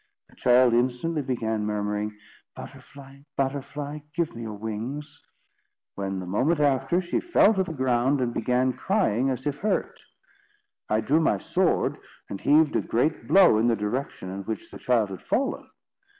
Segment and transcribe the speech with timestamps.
[0.29, 2.15] The child instantly began murmuring:
[2.55, 5.23] 'Butterfly, butterfly, give me your wings';
[5.93, 10.01] when, the moment after, she fell to the ground, and began crying as if hurt.
[10.89, 11.99] I drew my sword
[12.31, 15.69] and heaved a great blow in the direction in which the child had fallen.